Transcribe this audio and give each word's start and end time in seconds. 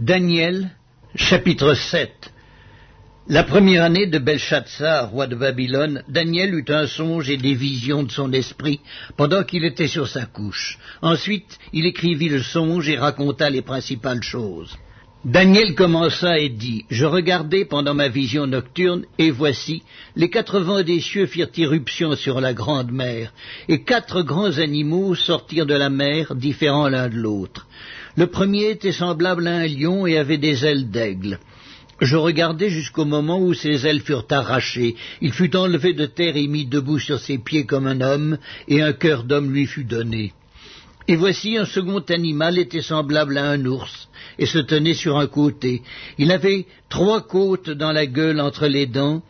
Daniel, 0.00 0.70
chapitre 1.14 1.74
7 1.74 2.32
La 3.28 3.44
première 3.44 3.84
année 3.84 4.06
de 4.06 4.18
Belshazzar, 4.18 5.10
roi 5.10 5.26
de 5.26 5.34
Babylone, 5.36 6.02
Daniel 6.08 6.54
eut 6.54 6.64
un 6.68 6.86
songe 6.86 7.28
et 7.28 7.36
des 7.36 7.52
visions 7.52 8.02
de 8.02 8.10
son 8.10 8.32
esprit 8.32 8.80
pendant 9.18 9.44
qu'il 9.44 9.62
était 9.62 9.88
sur 9.88 10.08
sa 10.08 10.24
couche. 10.24 10.78
Ensuite, 11.02 11.58
il 11.74 11.84
écrivit 11.84 12.30
le 12.30 12.42
songe 12.42 12.88
et 12.88 12.96
raconta 12.96 13.50
les 13.50 13.60
principales 13.60 14.22
choses. 14.22 14.74
Daniel 15.26 15.74
commença 15.74 16.38
et 16.38 16.48
dit, 16.48 16.86
Je 16.88 17.04
regardai 17.04 17.66
pendant 17.66 17.92
ma 17.92 18.08
vision 18.08 18.46
nocturne, 18.46 19.04
et 19.18 19.30
voici, 19.30 19.82
les 20.16 20.30
quatre 20.30 20.60
vents 20.60 20.82
des 20.82 21.00
cieux 21.00 21.26
firent 21.26 21.50
irruption 21.58 22.16
sur 22.16 22.40
la 22.40 22.54
grande 22.54 22.90
mer, 22.90 23.34
et 23.68 23.82
quatre 23.82 24.22
grands 24.22 24.56
animaux 24.56 25.14
sortirent 25.14 25.66
de 25.66 25.74
la 25.74 25.90
mer, 25.90 26.34
différents 26.34 26.88
l'un 26.88 27.10
de 27.10 27.16
l'autre. 27.16 27.66
Le 28.16 28.28
premier 28.28 28.70
était 28.70 28.92
semblable 28.92 29.46
à 29.46 29.56
un 29.56 29.66
lion 29.66 30.06
et 30.06 30.16
avait 30.16 30.38
des 30.38 30.64
ailes 30.64 30.90
d'aigle. 30.90 31.38
Je 32.00 32.16
regardai 32.16 32.70
jusqu'au 32.70 33.04
moment 33.04 33.38
où 33.40 33.52
ses 33.52 33.86
ailes 33.86 34.00
furent 34.00 34.24
arrachées. 34.30 34.96
Il 35.20 35.34
fut 35.34 35.54
enlevé 35.54 35.92
de 35.92 36.06
terre 36.06 36.38
et 36.38 36.46
mis 36.46 36.64
debout 36.64 36.98
sur 36.98 37.20
ses 37.20 37.36
pieds 37.36 37.66
comme 37.66 37.86
un 37.86 38.00
homme, 38.00 38.38
et 38.68 38.80
un 38.80 38.94
cœur 38.94 39.24
d'homme 39.24 39.52
lui 39.52 39.66
fut 39.66 39.84
donné. 39.84 40.32
Et 41.10 41.16
voici 41.16 41.56
un 41.58 41.64
second 41.64 42.04
animal 42.08 42.56
était 42.56 42.82
semblable 42.82 43.36
à 43.36 43.50
un 43.50 43.66
ours, 43.66 44.08
et 44.38 44.46
se 44.46 44.58
tenait 44.58 44.94
sur 44.94 45.18
un 45.18 45.26
côté. 45.26 45.82
Il 46.18 46.30
avait 46.30 46.66
trois 46.88 47.22
côtes 47.22 47.68
dans 47.68 47.90
la 47.90 48.06
gueule 48.06 48.40
entre 48.40 48.68
les 48.68 48.86
dents, 48.86 49.20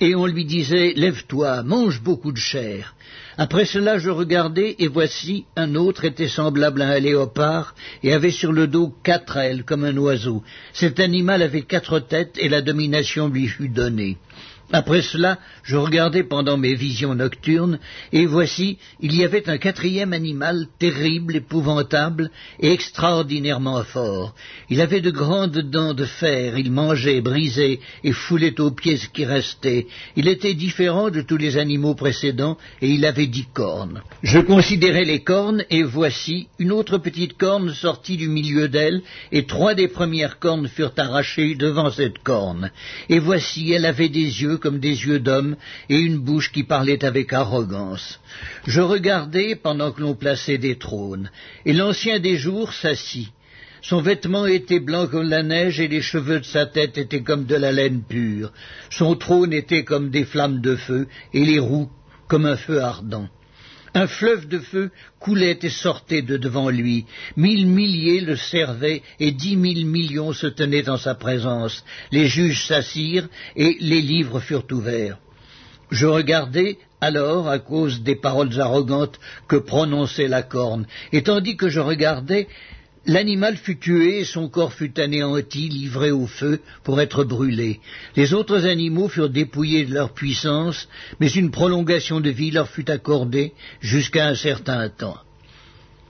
et 0.00 0.14
on 0.14 0.24
lui 0.24 0.46
disait 0.46 0.94
Lève-toi, 0.96 1.62
mange 1.62 2.00
beaucoup 2.00 2.32
de 2.32 2.38
chair. 2.38 2.94
Après 3.36 3.66
cela 3.66 3.98
je 3.98 4.08
regardai, 4.08 4.76
et 4.78 4.88
voici 4.88 5.44
un 5.56 5.74
autre 5.74 6.06
était 6.06 6.26
semblable 6.26 6.80
à 6.80 6.88
un 6.88 7.00
léopard, 7.00 7.74
et 8.02 8.14
avait 8.14 8.30
sur 8.30 8.52
le 8.52 8.66
dos 8.66 8.94
quatre 9.04 9.36
ailes 9.36 9.64
comme 9.64 9.84
un 9.84 9.96
oiseau. 9.98 10.42
Cet 10.72 11.00
animal 11.00 11.42
avait 11.42 11.68
quatre 11.74 11.98
têtes, 11.98 12.38
et 12.38 12.48
la 12.48 12.62
domination 12.62 13.28
lui 13.28 13.46
fut 13.46 13.68
donnée. 13.68 14.16
Après 14.72 15.02
cela, 15.02 15.38
je 15.62 15.76
regardai 15.76 16.24
pendant 16.24 16.56
mes 16.56 16.74
visions 16.74 17.14
nocturnes, 17.14 17.78
et 18.12 18.26
voici, 18.26 18.78
il 19.00 19.14
y 19.14 19.22
avait 19.24 19.48
un 19.48 19.58
quatrième 19.58 20.12
animal 20.12 20.66
terrible, 20.80 21.36
épouvantable 21.36 22.30
et 22.58 22.72
extraordinairement 22.72 23.84
fort. 23.84 24.34
Il 24.68 24.80
avait 24.80 25.00
de 25.00 25.12
grandes 25.12 25.58
dents 25.58 25.94
de 25.94 26.04
fer, 26.04 26.58
il 26.58 26.72
mangeait, 26.72 27.20
brisait 27.20 27.78
et 28.02 28.12
foulait 28.12 28.60
aux 28.60 28.72
pieds 28.72 28.96
ce 28.96 29.08
qui 29.08 29.24
restait. 29.24 29.86
Il 30.16 30.26
était 30.26 30.54
différent 30.54 31.10
de 31.10 31.22
tous 31.22 31.36
les 31.36 31.58
animaux 31.58 31.94
précédents, 31.94 32.58
et 32.82 32.88
il 32.88 33.04
avait 33.04 33.28
dix 33.28 33.46
cornes. 33.54 34.02
Je 34.24 34.40
considérai 34.40 35.04
les 35.04 35.22
cornes, 35.22 35.64
et 35.70 35.84
voici, 35.84 36.48
une 36.58 36.72
autre 36.72 36.98
petite 36.98 37.36
corne 37.38 37.72
sortit 37.72 38.16
du 38.16 38.28
milieu 38.28 38.68
d'elle, 38.68 39.02
et 39.30 39.46
trois 39.46 39.74
des 39.74 39.88
premières 39.88 40.40
cornes 40.40 40.66
furent 40.66 40.94
arrachées 40.96 41.54
devant 41.54 41.92
cette 41.92 42.18
corne. 42.18 42.72
Et 43.08 43.20
voici, 43.20 43.72
elle 43.72 43.86
avait 43.86 44.08
des 44.08 44.42
yeux 44.42 44.55
comme 44.58 44.78
des 44.78 45.06
yeux 45.06 45.20
d'homme 45.20 45.56
et 45.88 45.98
une 45.98 46.18
bouche 46.18 46.52
qui 46.52 46.64
parlait 46.64 47.04
avec 47.04 47.32
arrogance. 47.32 48.20
Je 48.66 48.80
regardais 48.80 49.56
pendant 49.56 49.92
que 49.92 50.00
l'on 50.00 50.14
plaçait 50.14 50.58
des 50.58 50.76
trônes, 50.76 51.30
et 51.64 51.72
l'ancien 51.72 52.18
des 52.18 52.36
jours 52.36 52.72
s'assit. 52.72 53.28
Son 53.82 54.00
vêtement 54.00 54.46
était 54.46 54.80
blanc 54.80 55.06
comme 55.06 55.28
la 55.28 55.42
neige 55.42 55.78
et 55.78 55.86
les 55.86 56.00
cheveux 56.00 56.40
de 56.40 56.44
sa 56.44 56.66
tête 56.66 56.98
étaient 56.98 57.22
comme 57.22 57.44
de 57.44 57.54
la 57.54 57.70
laine 57.70 58.02
pure. 58.02 58.52
Son 58.90 59.14
trône 59.14 59.52
était 59.52 59.84
comme 59.84 60.10
des 60.10 60.24
flammes 60.24 60.60
de 60.60 60.74
feu 60.74 61.06
et 61.32 61.44
les 61.44 61.60
roues 61.60 61.88
comme 62.26 62.46
un 62.46 62.56
feu 62.56 62.82
ardent. 62.82 63.28
Un 63.96 64.06
fleuve 64.06 64.46
de 64.46 64.58
feu 64.58 64.90
coulait 65.20 65.58
et 65.62 65.70
sortait 65.70 66.20
de 66.20 66.36
devant 66.36 66.68
lui. 66.68 67.06
Mille 67.34 67.66
milliers 67.66 68.20
le 68.20 68.36
servaient 68.36 69.02
et 69.18 69.30
dix 69.30 69.56
mille 69.56 69.86
millions 69.86 70.34
se 70.34 70.46
tenaient 70.46 70.90
en 70.90 70.98
sa 70.98 71.14
présence. 71.14 71.82
Les 72.12 72.26
juges 72.26 72.66
s'assirent 72.66 73.30
et 73.56 73.78
les 73.80 74.02
livres 74.02 74.38
furent 74.38 74.66
ouverts. 74.70 75.16
Je 75.90 76.04
regardai 76.04 76.76
alors 77.00 77.48
à 77.48 77.58
cause 77.58 78.02
des 78.02 78.16
paroles 78.16 78.60
arrogantes 78.60 79.18
que 79.48 79.56
prononçait 79.56 80.28
la 80.28 80.42
corne, 80.42 80.86
et 81.12 81.22
tandis 81.22 81.56
que 81.56 81.70
je 81.70 81.80
regardais, 81.80 82.48
L'animal 83.08 83.56
fut 83.56 83.78
tué 83.78 84.20
et 84.20 84.24
son 84.24 84.48
corps 84.48 84.72
fut 84.72 84.98
anéanti, 84.98 85.68
livré 85.68 86.10
au 86.10 86.26
feu 86.26 86.60
pour 86.82 87.00
être 87.00 87.22
brûlé. 87.22 87.78
Les 88.16 88.34
autres 88.34 88.66
animaux 88.66 89.08
furent 89.08 89.30
dépouillés 89.30 89.84
de 89.84 89.94
leur 89.94 90.12
puissance, 90.12 90.88
mais 91.20 91.30
une 91.30 91.52
prolongation 91.52 92.20
de 92.20 92.30
vie 92.30 92.50
leur 92.50 92.68
fut 92.68 92.90
accordée 92.90 93.52
jusqu'à 93.80 94.26
un 94.26 94.34
certain 94.34 94.88
temps. 94.88 95.18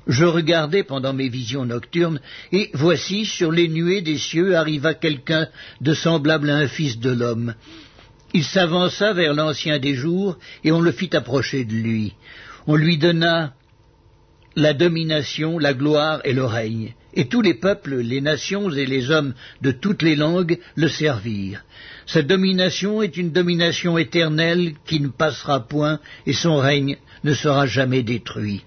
Je 0.07 0.25
regardai 0.25 0.85
pendant 0.85 1.13
mes 1.13 1.29
visions 1.29 1.67
nocturnes, 1.67 2.21
et 2.51 2.71
voici, 2.73 3.27
sur 3.27 3.53
les 3.53 3.69
nuées 3.69 4.01
des 4.01 4.19
cieux 4.19 4.57
arriva 4.57 4.95
quelqu'un 4.95 5.49
de 5.83 5.93
semblable 5.93 6.49
à 6.49 6.57
un 6.57 6.69
fils 6.69 6.99
de 6.99 7.11
l'homme. 7.11 7.55
Il 8.33 8.45
s'avança 8.45 9.13
vers 9.13 9.35
l'ancien 9.35 9.79
des 9.79 9.95
jours, 9.95 10.39
et 10.65 10.73
on 10.73 10.81
le 10.81 10.93
fit 10.93 11.15
approcher 11.15 11.65
de 11.65 11.75
lui. 11.75 12.15
On 12.67 12.75
lui 12.75 12.97
donna 12.97 13.53
la 14.57 14.73
domination, 14.73 15.59
la 15.59 15.75
gloire 15.75 16.21
et 16.25 16.33
le 16.33 16.45
règne. 16.45 16.95
Et 17.15 17.29
tous 17.29 17.43
les 17.43 17.55
peuples, 17.55 17.97
les 17.97 18.21
nations 18.21 18.71
et 18.71 18.87
les 18.87 19.11
hommes 19.11 19.35
de 19.61 19.71
toutes 19.71 20.03
les 20.03 20.17
langues 20.17 20.59
le 20.75 20.89
servirent. 20.89 21.63
Cette 22.07 22.27
domination 22.27 23.03
est 23.03 23.17
une 23.17 23.33
domination 23.33 23.99
éternelle 23.99 24.73
qui 24.87 25.01
ne 25.01 25.09
passera 25.09 25.61
point 25.61 26.01
et 26.27 26.33
son 26.33 26.57
règne 26.57 26.97
ne 27.23 27.35
sera 27.35 27.67
jamais 27.67 28.03
détruit. 28.03 28.63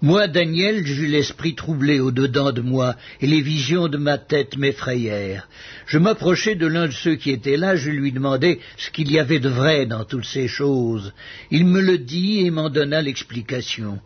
Moi, 0.00 0.26
Daniel, 0.26 0.84
j'eus 0.84 1.06
l'esprit 1.06 1.54
troublé 1.54 2.00
au-dedans 2.00 2.50
de 2.50 2.60
moi, 2.60 2.96
et 3.20 3.28
les 3.28 3.40
visions 3.40 3.86
de 3.86 3.98
ma 3.98 4.18
tête 4.18 4.56
m'effrayèrent. 4.56 5.48
Je 5.86 5.98
m'approchai 5.98 6.56
de 6.56 6.66
l'un 6.66 6.88
de 6.88 6.92
ceux 6.92 7.14
qui 7.14 7.30
étaient 7.30 7.56
là, 7.56 7.76
je 7.76 7.90
lui 7.90 8.10
demandai 8.10 8.58
ce 8.76 8.90
qu'il 8.90 9.12
y 9.12 9.20
avait 9.20 9.38
de 9.38 9.48
vrai 9.48 9.86
dans 9.86 10.04
toutes 10.04 10.24
ces 10.24 10.48
choses. 10.48 11.12
Il 11.52 11.66
me 11.66 11.80
le 11.80 11.98
dit 11.98 12.40
et 12.40 12.50
m'en 12.50 12.68
donna 12.68 13.00
l'explication. 13.00 14.00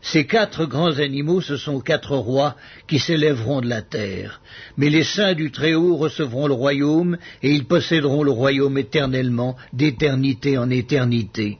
Ces 0.00 0.26
quatre 0.26 0.64
grands 0.66 0.98
animaux, 0.98 1.40
ce 1.40 1.56
sont 1.56 1.80
quatre 1.80 2.16
rois 2.16 2.56
qui 2.86 2.98
s'élèveront 2.98 3.60
de 3.60 3.68
la 3.68 3.82
terre. 3.82 4.40
Mais 4.76 4.90
les 4.90 5.04
saints 5.04 5.34
du 5.34 5.50
Très-Haut 5.50 5.96
recevront 5.96 6.46
le 6.46 6.54
royaume, 6.54 7.18
et 7.42 7.52
ils 7.52 7.66
posséderont 7.66 8.22
le 8.22 8.30
royaume 8.30 8.78
éternellement, 8.78 9.56
d'éternité 9.72 10.56
en 10.56 10.70
éternité. 10.70 11.58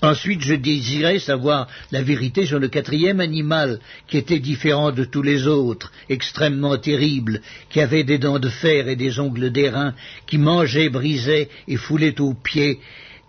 Ensuite, 0.00 0.40
je 0.40 0.54
désirais 0.54 1.20
savoir 1.20 1.68
la 1.92 2.02
vérité 2.02 2.44
sur 2.44 2.58
le 2.58 2.66
quatrième 2.66 3.20
animal, 3.20 3.78
qui 4.08 4.18
était 4.18 4.40
différent 4.40 4.90
de 4.90 5.04
tous 5.04 5.22
les 5.22 5.46
autres, 5.46 5.92
extrêmement 6.08 6.76
terrible, 6.76 7.40
qui 7.70 7.80
avait 7.80 8.02
des 8.02 8.18
dents 8.18 8.40
de 8.40 8.48
fer 8.48 8.88
et 8.88 8.96
des 8.96 9.20
ongles 9.20 9.50
d'airain, 9.52 9.94
qui 10.26 10.38
mangeait, 10.38 10.88
brisait 10.88 11.48
et 11.68 11.76
foulait 11.76 12.20
aux 12.20 12.34
pieds 12.34 12.80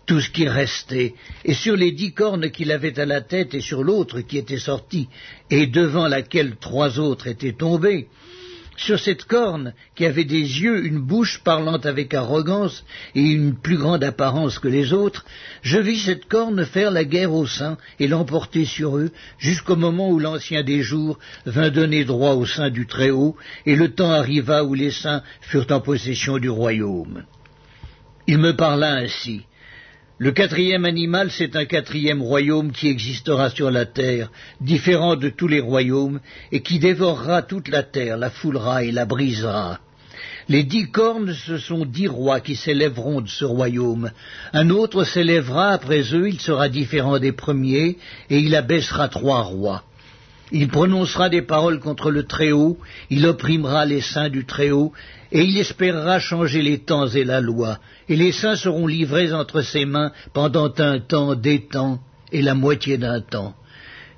tout 0.06 0.20
ce 0.20 0.30
qui 0.30 0.48
restait, 0.48 1.14
et 1.44 1.54
sur 1.54 1.76
les 1.76 1.92
dix 1.92 2.12
cornes 2.12 2.50
qu'il 2.50 2.72
avait 2.72 2.98
à 2.98 3.06
la 3.06 3.20
tête 3.20 3.54
et 3.54 3.60
sur 3.60 3.82
l'autre 3.82 4.20
qui 4.20 4.38
était 4.38 4.58
sortie, 4.58 5.08
et 5.50 5.66
devant 5.66 6.08
laquelle 6.08 6.56
trois 6.56 6.98
autres 6.98 7.26
étaient 7.26 7.52
tombés, 7.52 8.08
sur 8.76 8.98
cette 8.98 9.24
corne, 9.24 9.72
qui 9.94 10.04
avait 10.04 10.24
des 10.24 10.40
yeux, 10.40 10.84
une 10.84 10.98
bouche 10.98 11.40
parlant 11.44 11.78
avec 11.78 12.12
arrogance 12.12 12.84
et 13.14 13.20
une 13.20 13.54
plus 13.54 13.76
grande 13.76 14.02
apparence 14.02 14.58
que 14.58 14.68
les 14.68 14.92
autres, 14.92 15.24
je 15.62 15.78
vis 15.78 16.00
cette 16.04 16.26
corne 16.26 16.64
faire 16.64 16.90
la 16.90 17.04
guerre 17.04 17.32
aux 17.32 17.46
saints 17.46 17.78
et 18.00 18.08
l'emporter 18.08 18.64
sur 18.64 18.98
eux, 18.98 19.10
jusqu'au 19.38 19.76
moment 19.76 20.10
où 20.10 20.18
l'ancien 20.18 20.62
des 20.62 20.82
jours 20.82 21.18
vint 21.46 21.70
donner 21.70 22.04
droit 22.04 22.32
au 22.32 22.46
sein 22.46 22.70
du 22.70 22.86
Très-Haut, 22.86 23.36
et 23.64 23.76
le 23.76 23.92
temps 23.92 24.10
arriva 24.10 24.64
où 24.64 24.74
les 24.74 24.90
saints 24.90 25.22
furent 25.40 25.70
en 25.70 25.80
possession 25.80 26.38
du 26.38 26.50
royaume. 26.50 27.24
Il 28.26 28.38
me 28.38 28.56
parla 28.56 28.94
ainsi. 28.94 29.42
Le 30.18 30.30
quatrième 30.30 30.84
animal, 30.84 31.32
c'est 31.32 31.56
un 31.56 31.64
quatrième 31.64 32.22
royaume 32.22 32.70
qui 32.70 32.86
existera 32.88 33.50
sur 33.50 33.72
la 33.72 33.84
terre, 33.84 34.30
différent 34.60 35.16
de 35.16 35.28
tous 35.28 35.48
les 35.48 35.58
royaumes, 35.58 36.20
et 36.52 36.60
qui 36.60 36.78
dévorera 36.78 37.42
toute 37.42 37.66
la 37.66 37.82
terre, 37.82 38.16
la 38.16 38.30
foulera 38.30 38.84
et 38.84 38.92
la 38.92 39.06
brisera. 39.06 39.80
Les 40.48 40.62
dix 40.62 40.88
cornes, 40.88 41.32
ce 41.32 41.58
sont 41.58 41.84
dix 41.84 42.06
rois 42.06 42.38
qui 42.38 42.54
s'élèveront 42.54 43.22
de 43.22 43.28
ce 43.28 43.44
royaume. 43.44 44.12
Un 44.52 44.70
autre 44.70 45.02
s'élèvera 45.02 45.70
après 45.70 46.02
eux, 46.14 46.28
il 46.28 46.40
sera 46.40 46.68
différent 46.68 47.18
des 47.18 47.32
premiers, 47.32 47.98
et 48.30 48.38
il 48.38 48.54
abaissera 48.54 49.08
trois 49.08 49.42
rois. 49.42 49.82
Il 50.56 50.68
prononcera 50.68 51.28
des 51.30 51.42
paroles 51.42 51.80
contre 51.80 52.12
le 52.12 52.22
Très-Haut, 52.22 52.78
il 53.10 53.26
opprimera 53.26 53.84
les 53.86 54.00
saints 54.00 54.28
du 54.28 54.44
Très-Haut, 54.44 54.92
et 55.32 55.42
il 55.42 55.58
espérera 55.58 56.20
changer 56.20 56.62
les 56.62 56.78
temps 56.78 57.08
et 57.08 57.24
la 57.24 57.40
loi, 57.40 57.80
et 58.08 58.14
les 58.14 58.30
saints 58.30 58.54
seront 58.54 58.86
livrés 58.86 59.32
entre 59.32 59.62
ses 59.62 59.84
mains 59.84 60.12
pendant 60.32 60.72
un 60.78 61.00
temps, 61.00 61.34
des 61.34 61.66
temps, 61.66 61.98
et 62.30 62.40
la 62.40 62.54
moitié 62.54 62.98
d'un 62.98 63.20
temps. 63.20 63.56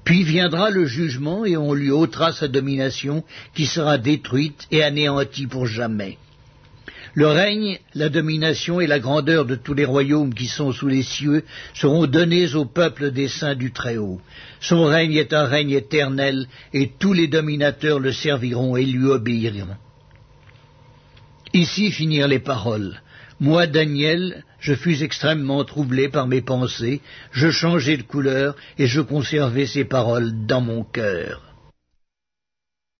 Puis 0.04 0.24
viendra 0.24 0.68
le 0.68 0.84
jugement, 0.84 1.46
et 1.46 1.56
on 1.56 1.72
lui 1.72 1.90
ôtera 1.90 2.32
sa 2.32 2.48
domination, 2.48 3.24
qui 3.54 3.64
sera 3.64 3.96
détruite 3.96 4.66
et 4.70 4.82
anéantie 4.82 5.46
pour 5.46 5.66
jamais. 5.66 6.18
Le 7.16 7.28
règne, 7.28 7.78
la 7.94 8.10
domination 8.10 8.78
et 8.78 8.86
la 8.86 8.98
grandeur 8.98 9.46
de 9.46 9.54
tous 9.54 9.72
les 9.72 9.86
royaumes 9.86 10.34
qui 10.34 10.48
sont 10.48 10.70
sous 10.72 10.86
les 10.86 11.02
cieux 11.02 11.44
seront 11.72 12.06
donnés 12.06 12.54
au 12.54 12.66
peuple 12.66 13.10
des 13.10 13.28
saints 13.28 13.54
du 13.54 13.72
Très-Haut. 13.72 14.20
Son 14.60 14.84
règne 14.84 15.14
est 15.14 15.32
un 15.32 15.46
règne 15.46 15.70
éternel, 15.70 16.46
et 16.74 16.92
tous 16.98 17.14
les 17.14 17.26
dominateurs 17.26 18.00
le 18.00 18.12
serviront 18.12 18.76
et 18.76 18.84
lui 18.84 19.06
obéiront. 19.06 19.76
Ici 21.54 21.90
finirent 21.90 22.28
les 22.28 22.38
paroles. 22.38 23.00
Moi, 23.40 23.66
Daniel, 23.66 24.44
je 24.60 24.74
fus 24.74 25.02
extrêmement 25.02 25.64
troublé 25.64 26.10
par 26.10 26.26
mes 26.26 26.42
pensées, 26.42 27.00
je 27.32 27.50
changeai 27.50 27.96
de 27.96 28.02
couleur 28.02 28.56
et 28.78 28.86
je 28.86 29.00
conservai 29.00 29.64
ces 29.64 29.86
paroles 29.86 30.44
dans 30.44 30.60
mon 30.60 30.84
cœur. 30.84 31.45